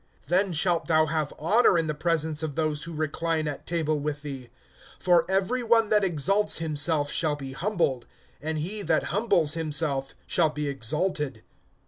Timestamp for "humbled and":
7.53-8.57